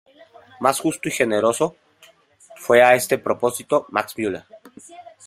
Más 0.59 0.79
justo 0.79 1.09
y 1.09 1.11
generoso 1.11 1.75
fue 2.55 2.81
a 2.81 2.95
este 2.95 3.19
propósito 3.19 3.85
Max 3.89 4.15
Müller. 4.17 4.45